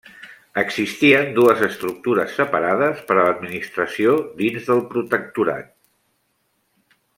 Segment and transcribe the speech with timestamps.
[0.59, 5.71] Existien dues estructures separades per a l'administració dins del protectorat.